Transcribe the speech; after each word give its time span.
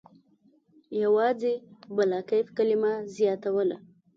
یوازې 1.03 1.53
«بلاکیف» 1.95 2.47
کلمه 2.57 2.91
زیاتوله. 3.15 3.77